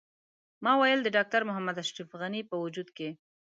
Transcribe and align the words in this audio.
ما 0.63 0.71
ویل 0.77 0.99
د 1.03 1.07
ډاکټر 1.15 1.41
محمد 1.49 1.75
اشرف 1.83 2.09
غني 2.21 2.41
په 2.49 2.55
وجود 2.63 2.87
کې. 2.97 3.09